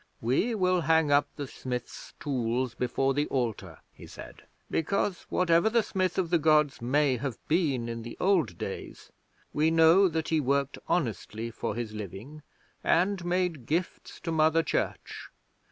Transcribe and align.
We 0.19 0.55
will 0.55 0.81
hang 0.81 1.11
up 1.11 1.27
the 1.35 1.45
Smith's 1.45 2.15
tools 2.19 2.73
before 2.73 3.13
the 3.13 3.27
Altar," 3.27 3.81
he 3.93 4.07
said, 4.07 4.41
"because, 4.67 5.27
whatever 5.29 5.69
the 5.69 5.83
Smith 5.83 6.17
of 6.17 6.31
the 6.31 6.39
Gods 6.39 6.81
may 6.81 7.17
have 7.17 7.37
been, 7.47 7.87
in 7.87 8.01
the 8.01 8.17
old 8.19 8.57
days, 8.57 9.11
we 9.53 9.69
know 9.69 10.07
that 10.07 10.29
he 10.29 10.41
worked 10.41 10.79
honestly 10.87 11.51
for 11.51 11.75
his 11.75 11.93
living 11.93 12.41
and 12.83 13.23
made 13.23 13.67
gifts 13.67 14.19
to 14.21 14.31
Mother 14.31 14.63
Church." 14.63 15.29